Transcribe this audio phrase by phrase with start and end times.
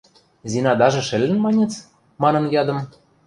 [0.51, 1.73] –Зинадажы шӹлӹн маньыц?–
[2.21, 2.79] манын ядым.